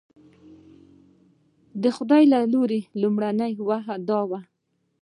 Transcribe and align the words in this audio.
د 1.81 1.83
خدای 1.95 2.23
له 2.33 2.39
لوري 2.53 2.81
لومړنۍ 3.01 3.53
وحي 3.67 3.95
دا 4.09 4.19
وه. 4.29 4.41